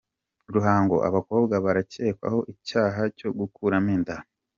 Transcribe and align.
Ruhango 0.53 0.95
abakobwa 1.07 1.53
Barakekwaho 1.65 2.39
icyaha 2.53 3.01
cyo 3.17 3.29
gukuramo 3.39 3.89
inda 3.95 4.15